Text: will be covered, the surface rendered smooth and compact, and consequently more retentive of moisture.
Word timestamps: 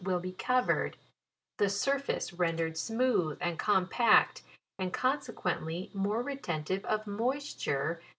will 0.03 0.19
be 0.19 0.31
covered, 0.31 0.97
the 1.57 1.69
surface 1.69 2.33
rendered 2.33 2.75
smooth 2.75 3.37
and 3.39 3.59
compact, 3.59 4.41
and 4.79 4.91
consequently 4.91 5.91
more 5.93 6.23
retentive 6.23 6.83
of 6.85 7.05
moisture. 7.05 8.01